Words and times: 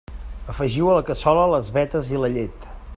Afegiu 0.53 0.89
a 0.93 0.95
la 0.99 1.03
cassola 1.11 1.45
les 1.53 1.71
vetes 1.77 2.13
i 2.17 2.25
la 2.25 2.35
llet. 2.39 2.67